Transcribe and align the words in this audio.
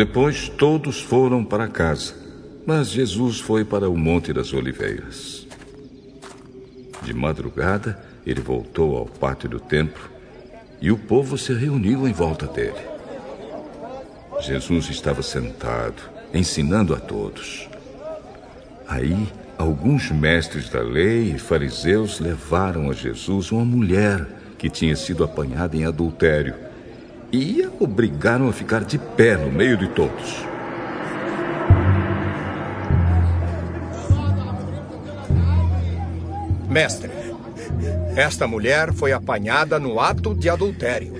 Depois 0.00 0.48
todos 0.48 0.98
foram 0.98 1.44
para 1.44 1.68
casa, 1.68 2.14
mas 2.64 2.88
Jesus 2.88 3.38
foi 3.38 3.66
para 3.66 3.86
o 3.86 3.98
Monte 3.98 4.32
das 4.32 4.54
Oliveiras. 4.54 5.46
De 7.02 7.12
madrugada, 7.12 8.02
ele 8.24 8.40
voltou 8.40 8.96
ao 8.96 9.04
pátio 9.04 9.46
do 9.46 9.60
templo 9.60 10.10
e 10.80 10.90
o 10.90 10.96
povo 10.96 11.36
se 11.36 11.52
reuniu 11.52 12.08
em 12.08 12.14
volta 12.14 12.46
dele. 12.46 12.80
Jesus 14.40 14.88
estava 14.88 15.20
sentado, 15.22 16.02
ensinando 16.32 16.94
a 16.94 16.98
todos. 16.98 17.68
Aí, 18.88 19.28
alguns 19.58 20.10
mestres 20.10 20.70
da 20.70 20.80
lei 20.80 21.34
e 21.34 21.38
fariseus 21.38 22.20
levaram 22.20 22.88
a 22.88 22.94
Jesus 22.94 23.52
uma 23.52 23.66
mulher 23.66 24.26
que 24.56 24.70
tinha 24.70 24.96
sido 24.96 25.22
apanhada 25.22 25.76
em 25.76 25.84
adultério 25.84 26.69
e 27.32 27.62
a 27.62 27.70
obrigaram 27.78 28.48
a 28.48 28.52
ficar 28.52 28.84
de 28.84 28.98
pé 28.98 29.36
no 29.36 29.50
meio 29.50 29.76
de 29.76 29.88
todos. 29.88 30.44
Mestre, 36.68 37.10
esta 38.16 38.46
mulher 38.46 38.92
foi 38.92 39.12
apanhada 39.12 39.78
no 39.78 39.98
ato 39.98 40.34
de 40.34 40.48
adultério. 40.48 41.14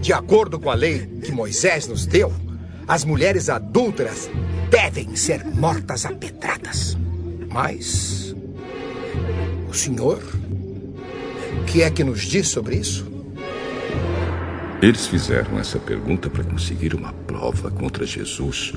De 0.00 0.12
acordo 0.12 0.60
com 0.60 0.70
a 0.70 0.74
lei 0.74 1.06
que 1.24 1.32
Moisés 1.32 1.86
nos 1.88 2.06
deu, 2.06 2.32
as 2.86 3.04
mulheres 3.04 3.48
adúlteras 3.48 4.30
devem 4.70 5.16
ser 5.16 5.44
mortas 5.44 6.04
a 6.04 6.12
pedradas. 6.12 6.96
Mas. 7.48 8.34
O 9.68 9.74
senhor? 9.74 10.22
O 11.60 11.64
que 11.64 11.82
é 11.82 11.90
que 11.90 12.04
nos 12.04 12.22
diz 12.22 12.48
sobre 12.48 12.76
isso? 12.76 13.13
Eles 14.82 15.06
fizeram 15.06 15.58
essa 15.58 15.78
pergunta 15.78 16.28
para 16.28 16.44
conseguir 16.44 16.94
uma 16.94 17.12
prova 17.12 17.70
contra 17.70 18.04
Jesus, 18.04 18.72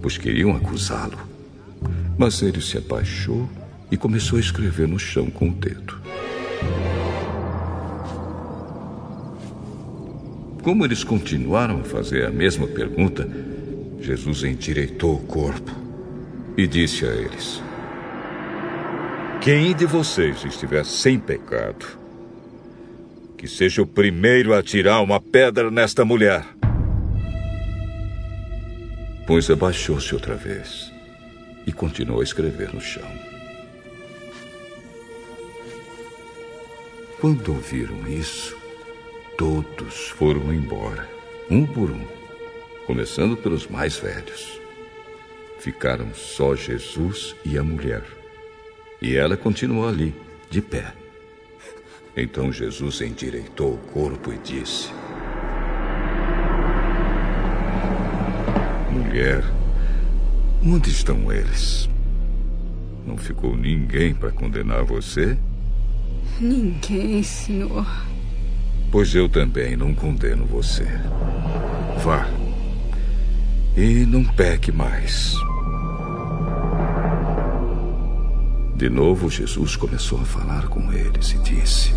pois 0.00 0.16
queriam 0.16 0.56
acusá-lo. 0.56 1.18
Mas 2.16 2.40
ele 2.42 2.60
se 2.60 2.78
abaixou 2.78 3.48
e 3.90 3.96
começou 3.96 4.38
a 4.38 4.40
escrever 4.40 4.88
no 4.88 4.98
chão 4.98 5.30
com 5.30 5.48
o 5.48 5.52
dedo. 5.52 6.00
Como 10.62 10.84
eles 10.84 11.02
continuaram 11.02 11.80
a 11.80 11.84
fazer 11.84 12.24
a 12.24 12.30
mesma 12.30 12.66
pergunta, 12.66 13.28
Jesus 14.00 14.44
endireitou 14.44 15.16
o 15.16 15.26
corpo 15.26 15.70
e 16.56 16.66
disse 16.66 17.04
a 17.04 17.10
eles: 17.10 17.60
Quem 19.40 19.74
de 19.74 19.84
vocês 19.84 20.44
estiver 20.44 20.84
sem 20.84 21.18
pecado, 21.18 21.84
que 23.42 23.48
seja 23.48 23.82
o 23.82 23.86
primeiro 23.86 24.54
a 24.54 24.62
tirar 24.62 25.00
uma 25.00 25.20
pedra 25.20 25.68
nesta 25.68 26.04
mulher. 26.04 26.46
Pois 29.26 29.50
abaixou-se 29.50 30.14
outra 30.14 30.36
vez 30.36 30.92
e 31.66 31.72
continuou 31.72 32.20
a 32.20 32.22
escrever 32.22 32.72
no 32.72 32.80
chão. 32.80 33.10
Quando 37.20 37.48
ouviram 37.48 38.06
isso, 38.06 38.56
todos 39.36 40.10
foram 40.10 40.54
embora, 40.54 41.10
um 41.50 41.66
por 41.66 41.90
um, 41.90 42.06
começando 42.86 43.36
pelos 43.36 43.66
mais 43.66 43.96
velhos. 43.96 44.60
Ficaram 45.58 46.14
só 46.14 46.54
Jesus 46.54 47.34
e 47.44 47.58
a 47.58 47.64
mulher. 47.64 48.04
E 49.00 49.16
ela 49.16 49.36
continuou 49.36 49.88
ali, 49.88 50.14
de 50.48 50.62
pé. 50.62 51.01
Então 52.16 52.52
Jesus 52.52 53.00
endireitou 53.00 53.74
o 53.74 53.78
corpo 53.78 54.32
e 54.32 54.38
disse: 54.38 54.90
Mulher, 58.90 59.42
onde 60.64 60.90
estão 60.90 61.32
eles? 61.32 61.88
Não 63.06 63.16
ficou 63.16 63.56
ninguém 63.56 64.14
para 64.14 64.30
condenar 64.30 64.84
você? 64.84 65.38
Ninguém, 66.38 67.22
senhor. 67.22 67.86
Pois 68.90 69.14
eu 69.14 69.28
também 69.28 69.74
não 69.74 69.94
condeno 69.94 70.44
você. 70.44 70.86
Vá. 72.04 72.28
E 73.74 74.04
não 74.04 74.22
peque 74.22 74.70
mais. 74.70 75.34
De 78.82 78.90
novo, 78.90 79.30
Jesus 79.30 79.76
começou 79.76 80.20
a 80.20 80.24
falar 80.24 80.66
com 80.66 80.92
eles 80.92 81.30
e 81.30 81.38
disse: 81.38 81.94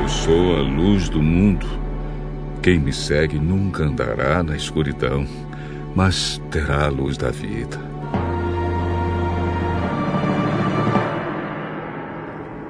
Eu 0.00 0.08
sou 0.08 0.56
a 0.56 0.62
luz 0.62 1.10
do 1.10 1.20
mundo. 1.20 1.66
Quem 2.62 2.78
me 2.78 2.94
segue 2.94 3.38
nunca 3.38 3.84
andará 3.84 4.42
na 4.42 4.56
escuridão, 4.56 5.26
mas 5.94 6.40
terá 6.50 6.86
a 6.86 6.88
luz 6.88 7.18
da 7.18 7.30
vida. 7.30 7.78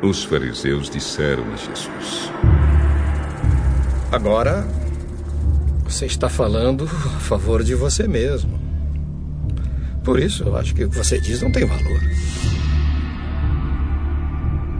Os 0.02 0.24
fariseus 0.24 0.90
disseram 0.90 1.44
a 1.44 1.56
Jesus: 1.56 2.32
Agora, 4.10 4.66
você 5.84 6.06
está 6.06 6.28
falando 6.28 6.86
a 6.86 7.20
favor 7.20 7.62
de 7.62 7.76
você 7.76 8.08
mesmo. 8.08 8.59
Por 10.04 10.18
isso, 10.18 10.44
eu 10.44 10.56
acho 10.56 10.74
que 10.74 10.84
o 10.84 10.90
que 10.90 10.96
você 10.96 11.20
diz 11.20 11.42
não 11.42 11.52
tem 11.52 11.64
valor. 11.64 12.00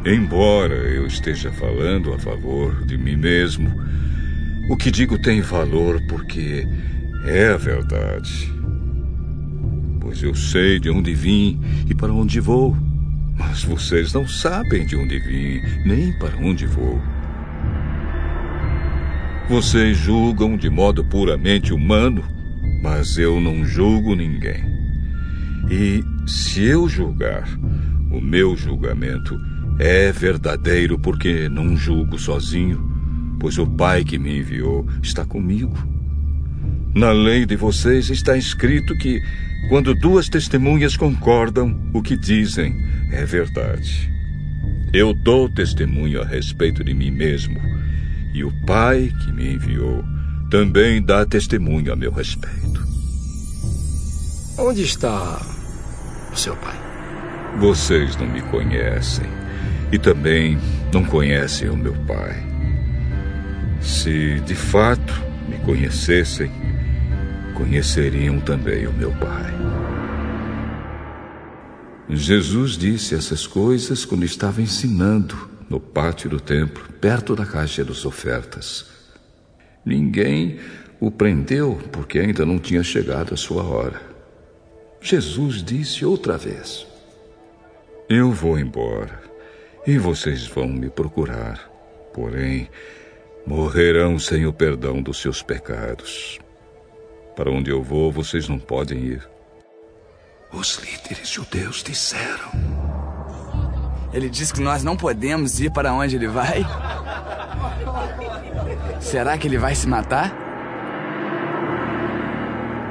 Embora 0.04 0.74
eu 0.74 1.06
esteja 1.06 1.52
falando 1.52 2.12
a 2.14 2.18
favor 2.18 2.86
de 2.86 2.96
mim 2.96 3.16
mesmo, 3.16 3.70
o 4.70 4.76
que 4.76 4.90
digo 4.90 5.20
tem 5.20 5.42
valor 5.42 6.00
porque 6.08 6.66
é 7.26 7.48
a 7.48 7.58
verdade. 7.58 8.50
Pois 10.00 10.22
eu 10.22 10.34
sei 10.34 10.80
de 10.80 10.88
onde 10.88 11.12
vim 11.12 11.60
e 11.88 11.94
para 11.94 12.12
onde 12.12 12.40
vou. 12.40 12.74
Mas 13.36 13.62
vocês 13.62 14.12
não 14.12 14.26
sabem 14.26 14.86
de 14.86 14.96
onde 14.96 15.18
vim, 15.18 15.60
nem 15.84 16.18
para 16.18 16.36
onde 16.38 16.66
vou. 16.66 17.00
Vocês 19.50 19.98
julgam 19.98 20.56
de 20.56 20.70
modo 20.70 21.04
puramente 21.04 21.74
humano, 21.74 22.24
mas 22.82 23.18
eu 23.18 23.40
não 23.40 23.64
julgo 23.64 24.14
ninguém. 24.14 24.79
E 25.70 26.04
se 26.26 26.64
eu 26.64 26.88
julgar, 26.88 27.48
o 28.10 28.20
meu 28.20 28.56
julgamento 28.56 29.40
é 29.78 30.10
verdadeiro 30.10 30.98
porque 30.98 31.48
não 31.48 31.76
julgo 31.76 32.18
sozinho, 32.18 32.90
pois 33.38 33.56
o 33.56 33.64
Pai 33.64 34.02
que 34.02 34.18
me 34.18 34.38
enviou 34.38 34.84
está 35.00 35.24
comigo. 35.24 35.78
Na 36.92 37.12
lei 37.12 37.46
de 37.46 37.54
vocês 37.54 38.10
está 38.10 38.36
escrito 38.36 38.98
que, 38.98 39.22
quando 39.68 39.94
duas 39.94 40.28
testemunhas 40.28 40.96
concordam, 40.96 41.80
o 41.94 42.02
que 42.02 42.16
dizem 42.16 42.74
é 43.12 43.24
verdade. 43.24 44.12
Eu 44.92 45.14
dou 45.14 45.48
testemunho 45.48 46.20
a 46.20 46.24
respeito 46.24 46.82
de 46.82 46.92
mim 46.92 47.12
mesmo, 47.12 47.60
e 48.34 48.42
o 48.42 48.52
Pai 48.66 49.12
que 49.22 49.32
me 49.32 49.54
enviou 49.54 50.04
também 50.50 51.00
dá 51.00 51.24
testemunho 51.24 51.92
a 51.92 51.96
meu 51.96 52.10
respeito. 52.10 52.84
Onde 54.58 54.82
está 54.82 55.40
o 56.32 56.36
seu 56.36 56.56
pai? 56.56 56.78
Vocês 57.58 58.16
não 58.16 58.26
me 58.26 58.42
conhecem 58.42 59.26
e 59.92 59.98
também 59.98 60.58
não 60.92 61.04
conhecem 61.04 61.68
o 61.68 61.76
meu 61.76 61.94
pai. 62.06 62.42
Se 63.80 64.40
de 64.40 64.54
fato 64.54 65.12
me 65.48 65.58
conhecessem, 65.58 66.50
conheceriam 67.54 68.40
também 68.40 68.86
o 68.86 68.92
meu 68.92 69.10
pai. 69.12 69.52
Jesus 72.08 72.72
disse 72.72 73.14
essas 73.14 73.46
coisas 73.46 74.04
quando 74.04 74.24
estava 74.24 74.60
ensinando 74.60 75.48
no 75.68 75.78
pátio 75.78 76.28
do 76.28 76.40
templo, 76.40 76.82
perto 77.00 77.36
da 77.36 77.46
caixa 77.46 77.84
das 77.84 78.04
ofertas. 78.04 78.86
Ninguém 79.84 80.58
o 80.98 81.10
prendeu 81.10 81.80
porque 81.92 82.18
ainda 82.18 82.44
não 82.44 82.58
tinha 82.58 82.82
chegado 82.82 83.32
a 83.32 83.36
sua 83.36 83.62
hora. 83.62 84.09
Jesus 85.00 85.62
disse 85.62 86.04
outra 86.04 86.36
vez: 86.36 86.86
Eu 88.08 88.30
vou 88.30 88.58
embora 88.58 89.20
e 89.86 89.98
vocês 89.98 90.46
vão 90.46 90.68
me 90.68 90.90
procurar, 90.90 91.70
porém 92.12 92.68
morrerão 93.46 94.18
sem 94.18 94.46
o 94.46 94.52
perdão 94.52 95.00
dos 95.00 95.20
seus 95.20 95.42
pecados. 95.42 96.38
Para 97.34 97.50
onde 97.50 97.70
eu 97.70 97.82
vou, 97.82 98.12
vocês 98.12 98.48
não 98.48 98.58
podem 98.58 98.98
ir. 98.98 99.28
Os 100.52 100.76
líderes 100.76 101.28
judeus 101.28 101.82
disseram. 101.82 102.50
Ele 104.12 104.28
disse 104.28 104.52
que 104.52 104.60
nós 104.60 104.82
não 104.82 104.96
podemos 104.96 105.60
ir 105.60 105.70
para 105.70 105.94
onde 105.94 106.16
ele 106.16 106.28
vai? 106.28 106.64
Será 109.00 109.38
que 109.38 109.46
ele 109.46 109.56
vai 109.56 109.74
se 109.74 109.88
matar? 109.88 110.34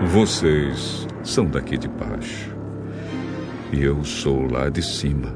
Vocês 0.08 1.09
são 1.24 1.46
daqui 1.46 1.78
de 1.78 1.88
baixo. 1.88 2.50
E 3.72 3.84
eu 3.84 4.04
sou 4.04 4.50
lá 4.50 4.70
de 4.70 4.82
cima. 4.82 5.34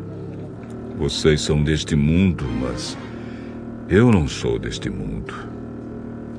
Vocês 0.98 1.42
são 1.42 1.64
deste 1.64 1.96
mundo, 1.96 2.46
mas 2.62 2.98
eu 3.90 4.12
não 4.12 4.28
sou 4.28 4.58
deste 4.58 4.90
mundo. 4.90 5.34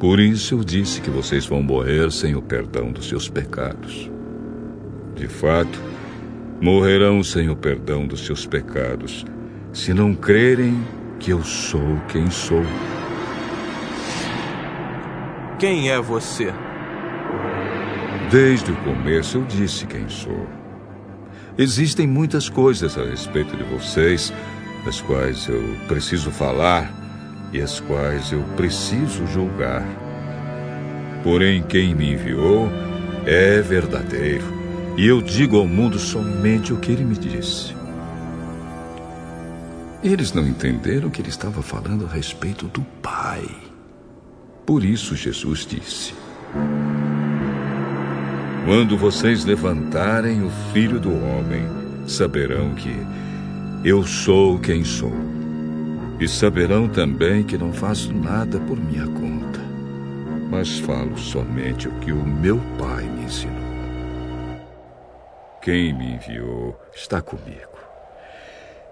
Por 0.01 0.19
isso 0.19 0.55
eu 0.55 0.65
disse 0.65 1.01
que 1.01 1.11
vocês 1.11 1.47
vão 1.47 1.63
morrer 1.63 2.11
sem 2.11 2.35
o 2.35 2.43
perdão 2.43 2.91
dos 2.91 3.09
seus 3.09 3.29
pecados. 3.29 4.11
De 5.15 5.29
fato, 5.29 5.81
morrerão 6.61 7.23
sem 7.23 7.49
o 7.49 7.57
perdão 7.57 8.07
dos 8.07 8.25
seus 8.27 8.47
pecados, 8.47 9.25
se 9.73 9.95
não 9.95 10.15
crerem 10.15 10.83
que 11.21 11.31
eu 11.31 11.43
sou 11.43 12.01
quem 12.09 12.31
sou. 12.31 12.63
Quem 15.59 15.91
é 15.91 16.01
você? 16.01 16.53
Desde 18.35 18.73
o 18.73 18.77
começo 18.79 19.39
eu 19.39 19.45
disse 19.45 19.87
quem 19.87 20.09
sou. 20.09 20.49
Existem 21.57 22.05
muitas 22.05 22.49
coisas 22.49 22.99
a 22.99 23.05
respeito 23.05 23.57
de 23.57 23.63
vocês, 23.63 24.33
as 24.85 25.01
quais 25.01 25.47
eu 25.47 25.63
preciso 25.87 26.33
falar 26.33 26.93
e 27.53 27.61
as 27.61 27.79
quais 27.79 28.33
eu 28.33 28.43
preciso 28.57 29.25
julgar. 29.29 29.87
Porém, 31.23 31.63
quem 31.63 31.95
me 31.95 32.13
enviou 32.13 32.69
é 33.25 33.61
verdadeiro, 33.61 34.47
e 34.97 35.07
eu 35.07 35.23
digo 35.23 35.57
ao 35.57 35.69
mundo 35.69 35.97
somente 35.97 36.73
o 36.73 36.79
que 36.79 36.91
ele 36.91 37.05
me 37.05 37.17
disse. 37.17 37.73
Eles 40.03 40.33
não 40.33 40.45
entenderam 40.45 41.09
que 41.09 41.23
ele 41.23 41.29
estava 41.29 41.63
falando 41.63 42.05
a 42.05 42.09
respeito 42.09 42.67
do 42.67 42.83
Pai. 43.01 43.49
Por 44.67 44.83
isso 44.83 45.15
Jesus 45.15 45.65
disse: 45.65 46.13
Quando 48.65 48.97
vocês 48.97 49.45
levantarem 49.45 50.43
o 50.43 50.49
Filho 50.73 50.99
do 50.99 51.13
Homem, 51.13 51.69
saberão 52.07 52.75
que 52.75 52.97
eu 53.85 54.03
sou 54.05 54.59
quem 54.59 54.83
sou. 54.83 55.13
E 56.19 56.27
saberão 56.27 56.89
também 56.89 57.45
que 57.45 57.59
não 57.59 57.75
faço 57.75 58.11
nada 58.15 58.59
por 58.61 58.79
minha 58.81 59.07
conta, 59.07 59.61
mas 60.51 60.79
falo 60.79 61.19
somente 61.19 61.89
o 61.89 61.93
que 62.01 62.11
o 62.11 62.25
meu 62.25 62.59
Pai 62.79 63.05
me 63.05 63.25
ensinou. 63.25 63.75
Quem 65.61 65.93
me 65.93 66.15
enviou 66.15 66.81
está 66.95 67.21
comigo 67.21 67.79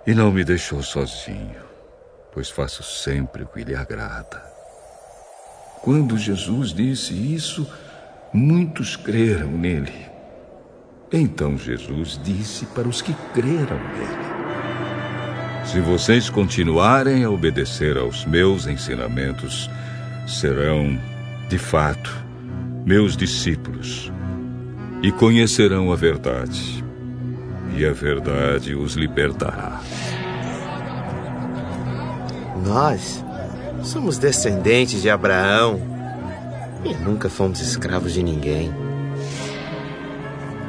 e 0.07 0.13
não 0.13 0.31
me 0.31 0.45
deixou 0.45 0.83
sozinho, 0.83 1.63
pois 2.31 2.51
faço 2.51 2.83
sempre 2.83 3.45
o 3.45 3.47
que 3.47 3.65
lhe 3.65 3.75
agrada. 3.75 4.43
Quando 5.81 6.19
Jesus 6.19 6.75
disse 6.75 7.15
isso, 7.15 7.67
muitos 8.33 8.97
creram 8.97 9.51
nele. 9.51 9.93
Então 11.13 11.59
Jesus 11.59 12.19
disse 12.23 12.65
para 12.67 12.89
os 12.89 13.03
que 13.03 13.15
creram 13.35 13.79
nele: 13.93 15.67
Se 15.67 15.81
vocês 15.81 16.31
continuarem 16.31 17.25
a 17.25 17.31
obedecer 17.31 17.99
aos 17.99 18.25
meus 18.25 18.67
ensinamentos, 18.67 19.69
serão, 20.27 20.99
de 21.49 21.59
fato, 21.59 22.11
meus 22.87 23.17
discípulos 23.17 24.11
e 25.03 25.13
conhecerão 25.13 25.93
a 25.93 25.97
verdade. 25.97 26.83
E 27.77 27.85
a 27.85 27.93
verdade 27.93 28.75
os 28.75 28.95
libertará. 28.95 29.81
Nós 32.65 33.25
somos 33.83 34.19
descendentes 34.19 35.03
de 35.03 35.11
Abraão 35.11 35.92
e 36.85 36.95
nunca 36.95 37.29
fomos 37.29 37.61
escravos 37.61 38.13
de 38.13 38.23
ninguém. 38.23 38.73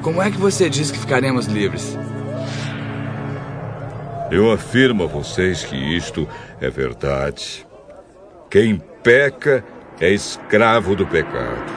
Como 0.01 0.21
é 0.21 0.29
que 0.29 0.37
você 0.37 0.69
diz 0.69 0.91
que 0.91 0.99
ficaremos 0.99 1.45
livres? 1.45 1.97
Eu 4.29 4.51
afirmo 4.51 5.03
a 5.03 5.07
vocês 5.07 5.63
que 5.63 5.75
isto 5.75 6.27
é 6.59 6.69
verdade. 6.69 7.65
Quem 8.49 8.81
peca 9.01 9.63
é 10.01 10.11
escravo 10.11 10.95
do 10.95 11.05
pecado. 11.05 11.71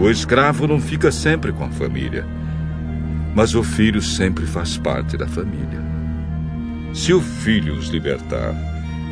O 0.00 0.10
escravo 0.10 0.66
não 0.66 0.80
fica 0.80 1.10
sempre 1.10 1.52
com 1.52 1.64
a 1.64 1.70
família, 1.70 2.26
mas 3.34 3.54
o 3.54 3.62
filho 3.62 4.02
sempre 4.02 4.46
faz 4.46 4.76
parte 4.76 5.16
da 5.16 5.26
família. 5.26 5.80
Se 6.92 7.12
o 7.12 7.20
filho 7.20 7.74
os 7.74 7.88
libertar, 7.88 8.54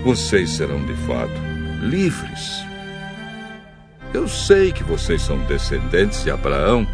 vocês 0.05 0.51
serão 0.51 0.85
de 0.85 0.95
fato 1.07 1.41
livres. 1.81 2.66
Eu 4.17 4.27
sei 4.27 4.73
que 4.73 4.83
vocês 4.83 5.21
são 5.21 5.37
descendentes 5.41 6.25
de 6.25 6.31
Abraão, 6.31 6.89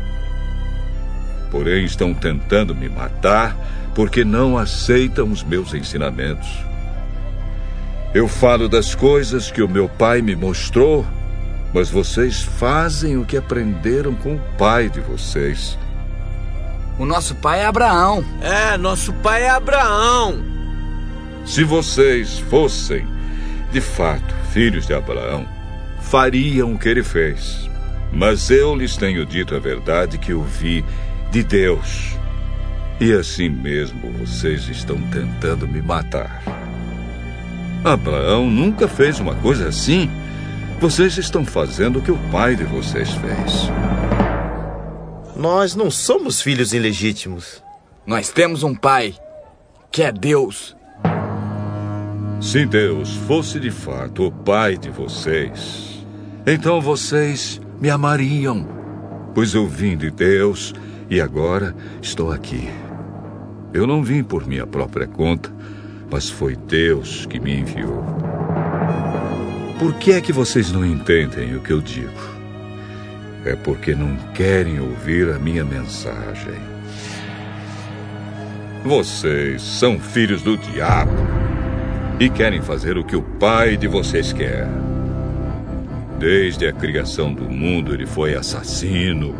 porém 1.52 1.84
estão 1.84 2.12
tentando 2.12 2.74
me 2.74 2.88
matar 2.88 3.56
porque 3.94 4.24
não 4.24 4.58
aceitam 4.58 5.30
os 5.30 5.44
meus 5.44 5.72
ensinamentos. 5.72 6.48
Eu 8.12 8.26
falo 8.26 8.68
das 8.68 8.96
coisas 8.96 9.52
que 9.52 9.62
o 9.62 9.68
meu 9.68 9.88
pai 9.88 10.20
me 10.20 10.34
mostrou, 10.34 11.06
mas 11.72 11.88
vocês 11.88 12.42
fazem 12.42 13.16
o 13.16 13.24
que 13.24 13.36
aprenderam 13.36 14.16
com 14.16 14.34
o 14.34 14.42
pai 14.58 14.90
de 14.90 14.98
vocês. 14.98 15.78
O 16.98 17.06
nosso 17.06 17.36
pai 17.36 17.60
é 17.60 17.66
Abraão. 17.66 18.24
É, 18.40 18.76
nosso 18.76 19.12
pai 19.12 19.44
é 19.44 19.48
Abraão. 19.48 20.42
Se 21.46 21.62
vocês 21.62 22.40
fossem, 22.50 23.06
de 23.70 23.80
fato, 23.80 24.34
filhos 24.50 24.88
de 24.88 24.92
Abraão, 24.92 25.61
fariam 26.02 26.74
o 26.74 26.78
que 26.78 26.88
ele 26.88 27.02
fez. 27.02 27.70
Mas 28.12 28.50
eu 28.50 28.74
lhes 28.76 28.96
tenho 28.96 29.24
dito 29.24 29.54
a 29.54 29.58
verdade 29.58 30.18
que 30.18 30.34
ouvi 30.34 30.84
de 31.30 31.42
Deus. 31.42 32.16
E 33.00 33.12
assim 33.12 33.48
mesmo 33.48 34.12
vocês 34.12 34.68
estão 34.68 35.00
tentando 35.10 35.66
me 35.66 35.80
matar. 35.80 36.42
Abraão 37.82 38.48
nunca 38.48 38.86
fez 38.86 39.18
uma 39.18 39.34
coisa 39.36 39.68
assim. 39.68 40.08
Vocês 40.78 41.16
estão 41.16 41.44
fazendo 41.44 41.98
o 41.98 42.02
que 42.02 42.12
o 42.12 42.18
pai 42.30 42.54
de 42.54 42.64
vocês 42.64 43.10
fez. 43.12 43.70
Nós 45.34 45.74
não 45.74 45.90
somos 45.90 46.40
filhos 46.40 46.72
ilegítimos. 46.72 47.62
Nós 48.06 48.28
temos 48.30 48.62
um 48.62 48.74
pai, 48.74 49.14
que 49.90 50.02
é 50.02 50.12
Deus. 50.12 50.76
Se 52.40 52.66
Deus 52.66 53.14
fosse 53.26 53.58
de 53.58 53.70
fato 53.70 54.26
o 54.26 54.32
pai 54.32 54.76
de 54.76 54.90
vocês, 54.90 55.91
então 56.46 56.80
vocês 56.80 57.60
me 57.80 57.88
amariam, 57.90 58.66
pois 59.34 59.54
eu 59.54 59.66
vim 59.66 59.96
de 59.96 60.10
Deus 60.10 60.74
e 61.08 61.20
agora 61.20 61.74
estou 62.00 62.32
aqui. 62.32 62.68
Eu 63.72 63.86
não 63.86 64.02
vim 64.02 64.22
por 64.22 64.46
minha 64.46 64.66
própria 64.66 65.06
conta, 65.06 65.50
mas 66.10 66.28
foi 66.28 66.56
Deus 66.56 67.26
que 67.26 67.40
me 67.40 67.58
enviou. 67.58 68.04
Por 69.78 69.94
que 69.94 70.12
é 70.12 70.20
que 70.20 70.32
vocês 70.32 70.70
não 70.70 70.84
entendem 70.84 71.56
o 71.56 71.60
que 71.60 71.72
eu 71.72 71.80
digo? 71.80 72.32
É 73.44 73.56
porque 73.56 73.94
não 73.94 74.14
querem 74.34 74.78
ouvir 74.78 75.30
a 75.30 75.38
minha 75.38 75.64
mensagem. 75.64 76.54
Vocês 78.84 79.62
são 79.62 79.98
filhos 79.98 80.42
do 80.42 80.56
diabo 80.56 81.12
e 82.20 82.28
querem 82.28 82.60
fazer 82.60 82.96
o 82.96 83.04
que 83.04 83.16
o 83.16 83.22
pai 83.22 83.76
de 83.76 83.88
vocês 83.88 84.32
quer. 84.32 84.68
Desde 86.22 86.68
a 86.68 86.72
criação 86.72 87.34
do 87.34 87.50
mundo, 87.50 87.92
ele 87.92 88.06
foi 88.06 88.36
assassino 88.36 89.34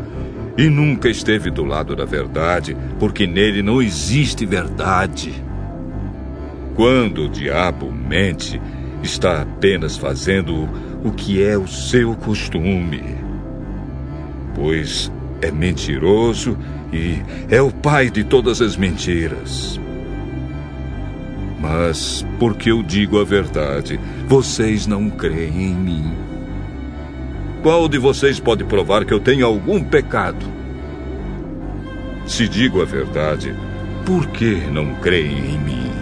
e 0.59 0.69
nunca 0.69 1.09
esteve 1.09 1.49
do 1.49 1.63
lado 1.63 1.95
da 1.95 2.05
verdade, 2.05 2.77
porque 2.99 3.25
nele 3.25 3.63
não 3.63 3.81
existe 3.81 4.45
verdade. 4.45 5.33
Quando 6.75 7.27
o 7.27 7.29
diabo 7.29 7.93
mente, 7.93 8.61
está 9.01 9.43
apenas 9.43 9.97
fazendo 9.97 10.69
o 11.05 11.13
que 11.13 11.41
é 11.41 11.57
o 11.57 11.69
seu 11.69 12.17
costume. 12.17 13.17
Pois 14.53 15.09
é 15.41 15.53
mentiroso 15.53 16.59
e 16.93 17.23
é 17.49 17.63
o 17.63 17.71
pai 17.71 18.11
de 18.11 18.25
todas 18.25 18.61
as 18.61 18.77
mentiras. 18.77 19.79
Mas, 21.61 22.27
porque 22.41 22.73
eu 22.73 22.83
digo 22.83 23.21
a 23.21 23.25
verdade, 23.25 24.01
vocês 24.27 24.89
não 24.89 25.09
creem 25.09 25.71
em 25.71 25.75
mim. 25.77 26.32
Qual 27.63 27.89
de 27.89 27.97
vocês 27.97 28.41
pode 28.41 28.65
provar 28.65 29.05
que 29.05 29.15
eu 29.15 29.21
tenho 29.21 29.47
algum 29.47 29.85
pecado? 29.85 30.45
Se 32.27 32.49
digo 32.49 32.83
a 32.83 32.85
verdade, 32.85 33.55
por 34.05 34.27
que 34.27 34.57
não 34.57 34.97
creem 34.97 35.55
em 35.55 35.59
mim? 35.61 35.93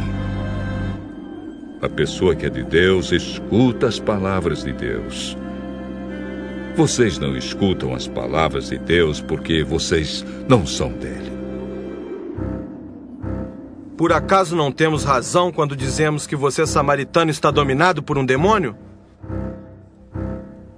A 1.83 1.89
pessoa 1.89 2.35
que 2.35 2.47
é 2.47 2.49
de 2.49 2.63
Deus 2.63 3.13
escuta 3.13 3.89
as 3.89 3.99
palavras 3.99 4.65
de 4.65 4.73
Deus. 4.73 5.37
Vocês 6.75 7.19
não 7.19 7.37
escutam 7.37 7.95
as 7.95 8.09
palavras 8.09 8.71
de 8.71 8.79
Deus 8.79 9.21
porque 9.21 9.63
vocês 9.63 10.25
não 10.49 10.65
são 10.65 10.91
dele. 10.91 11.31
Por 13.99 14.15
acaso 14.15 14.57
não 14.57 14.73
temos 14.73 15.05
razão 15.05 15.53
quando 15.53 15.77
dizemos 15.77 16.27
que 16.27 16.35
você 16.35 16.67
samaritano 16.67 17.31
está 17.31 17.51
dominado 17.51 18.03
por 18.03 18.17
um 18.17 18.25
demônio? 18.25 18.75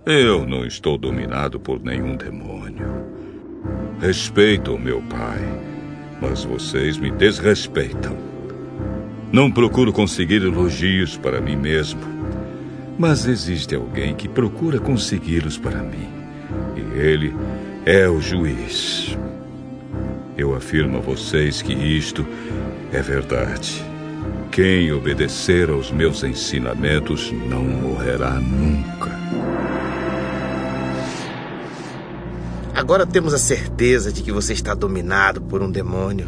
Eu 0.05 0.45
não 0.45 0.67
estou 0.67 0.99
dominado 0.99 1.61
por 1.61 1.81
nenhum 1.81 2.17
demônio. 2.17 2.89
Respeito 4.01 4.77
meu 4.77 5.01
pai, 5.03 5.39
mas 6.21 6.43
vocês 6.43 6.99
me 6.99 7.09
desrespeitam. 7.09 8.17
Não 9.31 9.49
procuro 9.49 9.93
conseguir 9.93 10.43
elogios 10.43 11.17
para 11.17 11.41
mim 11.41 11.55
mesmo, 11.55 12.01
mas 12.99 13.27
existe 13.27 13.77
alguém 13.77 14.13
que 14.13 14.29
procura 14.29 14.81
consegui-los 14.81 15.57
para 15.57 15.79
mim, 15.79 16.09
e 16.77 16.99
ele 16.99 17.33
é 17.87 18.09
o 18.09 18.21
juiz. 18.21 19.17
Eu 20.37 20.53
afirmo 20.57 20.99
a 20.99 21.01
vocês 21.01 21.63
que 21.63 21.75
isto 21.75 22.27
é 22.93 23.01
verdade. 23.01 23.81
Quem 24.51 24.93
obedecer 24.93 25.71
aos 25.71 25.93
meus 25.93 26.25
ensinamentos 26.25 27.31
não 27.49 27.63
morrerá 27.63 28.33
nunca. 28.41 29.13
Agora 32.83 33.07
temos 33.07 33.33
a 33.33 33.39
certeza 33.39 34.13
de 34.13 34.25
que 34.25 34.33
você 34.33 34.53
está 34.53 34.75
dominado 34.75 35.41
por 35.41 35.63
um 35.63 35.71
demônio. 35.71 36.27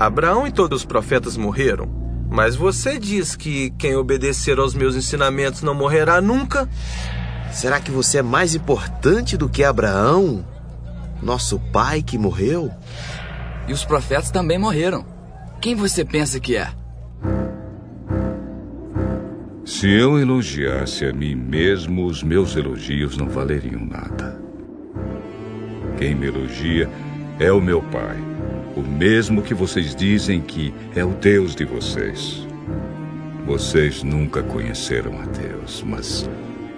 Abraão 0.00 0.48
e 0.48 0.50
todos 0.50 0.80
os 0.80 0.84
profetas 0.84 1.36
morreram, 1.36 1.86
mas 2.28 2.56
você 2.56 2.98
diz 2.98 3.36
que 3.36 3.70
quem 3.78 3.94
obedecer 3.94 4.58
aos 4.58 4.74
meus 4.74 4.96
ensinamentos 4.96 5.62
não 5.62 5.72
morrerá 5.72 6.20
nunca? 6.20 6.68
Será 7.52 7.78
que 7.78 7.92
você 7.92 8.18
é 8.18 8.22
mais 8.22 8.56
importante 8.56 9.36
do 9.36 9.48
que 9.48 9.62
Abraão, 9.62 10.44
nosso 11.22 11.60
pai 11.72 12.02
que 12.02 12.18
morreu? 12.18 12.68
E 13.68 13.72
os 13.72 13.84
profetas 13.84 14.32
também 14.32 14.58
morreram. 14.58 15.06
Quem 15.60 15.76
você 15.76 16.04
pensa 16.04 16.40
que 16.40 16.56
é? 16.56 16.68
Se 19.64 19.88
eu 19.88 20.18
elogiasse 20.18 21.06
a 21.06 21.12
mim 21.12 21.36
mesmo, 21.36 22.06
os 22.06 22.24
meus 22.24 22.56
elogios 22.56 23.16
não 23.16 23.28
valeriam 23.28 23.86
nada. 23.86 24.43
Quem 25.98 26.14
me 26.14 26.26
elogia 26.26 26.88
é 27.38 27.52
o 27.52 27.60
meu 27.60 27.82
Pai, 27.82 28.16
o 28.76 28.82
mesmo 28.82 29.42
que 29.42 29.54
vocês 29.54 29.94
dizem 29.94 30.40
que 30.40 30.74
é 30.94 31.04
o 31.04 31.10
Deus 31.10 31.54
de 31.54 31.64
vocês. 31.64 32.46
Vocês 33.46 34.02
nunca 34.02 34.42
conheceram 34.42 35.20
a 35.20 35.24
Deus, 35.26 35.84
mas 35.86 36.28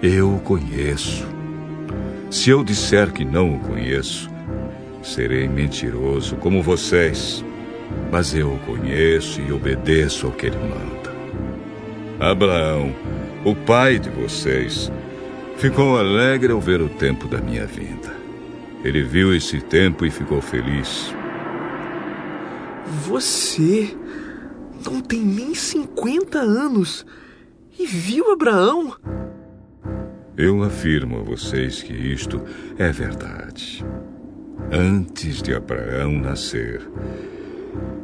eu 0.03 0.35
o 0.35 0.39
conheço. 0.39 1.27
Se 2.29 2.49
eu 2.49 2.63
disser 2.63 3.11
que 3.11 3.23
não 3.23 3.55
o 3.55 3.59
conheço, 3.59 4.29
serei 5.01 5.47
mentiroso 5.47 6.35
como 6.35 6.61
vocês. 6.61 7.43
Mas 8.11 8.35
eu 8.35 8.53
o 8.53 8.59
conheço 8.59 9.41
e 9.41 9.51
obedeço 9.51 10.27
ao 10.27 10.33
que 10.33 10.47
ele 10.47 10.57
manda. 10.57 11.15
Abraão, 12.19 12.93
o 13.45 13.55
pai 13.55 13.97
de 13.97 14.09
vocês, 14.09 14.91
ficou 15.55 15.97
alegre 15.97 16.51
ao 16.51 16.59
ver 16.59 16.81
o 16.81 16.89
tempo 16.89 17.27
da 17.27 17.37
minha 17.37 17.65
vinda. 17.65 18.16
Ele 18.83 19.03
viu 19.03 19.33
esse 19.35 19.59
tempo 19.59 20.05
e 20.05 20.11
ficou 20.11 20.41
feliz. 20.41 21.13
Você 23.05 23.95
não 24.85 25.01
tem 25.01 25.19
nem 25.19 25.53
50 25.53 26.39
anos 26.39 27.05
e 27.77 27.85
viu 27.85 28.31
Abraão? 28.31 28.95
Eu 30.37 30.63
afirmo 30.63 31.17
a 31.19 31.23
vocês 31.23 31.81
que 31.81 31.93
isto 31.93 32.41
é 32.77 32.91
verdade. 32.91 33.83
Antes 34.71 35.41
de 35.41 35.53
Abraão 35.53 36.11
nascer, 36.11 36.81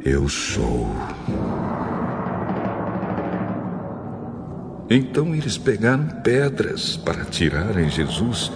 eu 0.03 0.27
sou. 0.27 0.89
Então 4.89 5.33
eles 5.33 5.57
pegaram 5.57 6.07
pedras 6.21 6.97
para 6.97 7.21
atirarem 7.21 7.89
Jesus, 7.89 8.51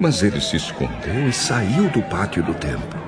mas 0.00 0.22
ele 0.22 0.40
se 0.40 0.56
escondeu 0.56 1.28
e 1.28 1.32
saiu 1.32 1.90
do 1.90 2.02
pátio 2.02 2.42
do 2.42 2.54
templo. 2.54 2.99